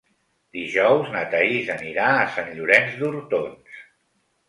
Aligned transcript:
Dijous 0.57 1.11
na 1.17 1.21
Thaís 1.35 1.71
anirà 1.75 2.09
a 2.17 2.25
Sant 2.39 2.53
Llorenç 2.59 3.01
d'Hortons. 3.03 3.83